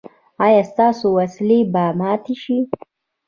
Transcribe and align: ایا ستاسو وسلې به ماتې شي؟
ایا 0.45 0.61
ستاسو 0.71 1.05
وسلې 1.17 1.59
به 1.73 1.83
ماتې 1.99 2.35
شي؟ 2.43 2.57